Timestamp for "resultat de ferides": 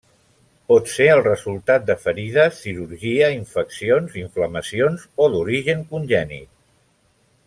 1.27-2.57